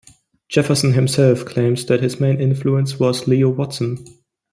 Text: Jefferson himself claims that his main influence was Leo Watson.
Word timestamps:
Jefferson 0.49 0.93
himself 0.93 1.45
claims 1.45 1.85
that 1.85 2.01
his 2.01 2.19
main 2.19 2.41
influence 2.41 2.99
was 2.99 3.27
Leo 3.27 3.49
Watson. 3.49 4.03